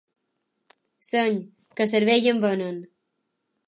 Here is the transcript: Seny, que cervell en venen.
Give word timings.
Seny, 1.11 1.39
que 1.79 1.89
cervell 1.95 2.35
en 2.35 2.45
venen. 2.49 2.85